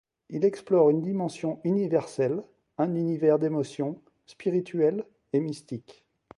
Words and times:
Il 0.31 0.45
explore 0.45 0.89
une 0.89 1.03
dimension 1.03 1.59
universelle, 1.63 2.41
un 2.79 2.95
univers 2.95 3.37
d'émotions, 3.37 4.01
spirituel 4.25 5.05
et 5.31 5.39
mystique. 5.39 6.03